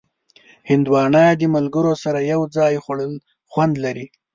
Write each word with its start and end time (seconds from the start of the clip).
هندوانه 0.69 1.23
د 1.39 1.41
ملګرو 1.55 1.93
سره 2.03 2.19
یو 2.31 2.41
ځای 2.55 2.73
خوړل 2.83 3.13
خوند 3.51 3.73
لري. 3.85 4.05